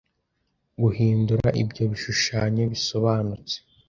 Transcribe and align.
guhindura 0.81 1.47
ibyo 1.61 1.83
bishushanyo 1.91 2.63
bisobanutse 2.71 3.55